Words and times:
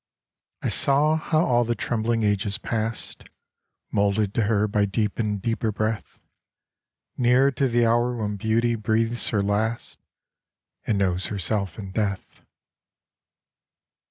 I 0.63 0.69
saw 0.69 1.15
how 1.15 1.45
all 1.45 1.63
the 1.63 1.75
trembling 1.75 2.23
ages 2.23 2.57
past, 2.57 3.25
Moulded 3.91 4.33
to 4.33 4.45
her 4.45 4.67
by 4.67 4.85
deep 4.85 5.19
and 5.19 5.39
deeper 5.39 5.71
breath, 5.71 6.17
Neared 7.17 7.55
to 7.57 7.67
the 7.67 7.85
hour 7.85 8.15
when 8.15 8.35
Beauty 8.35 8.73
breathes 8.73 9.29
her 9.29 9.43
last 9.43 9.99
And 10.87 10.97
knows 10.97 11.27
herself 11.27 11.77
in 11.77 11.91
death. 11.91 12.41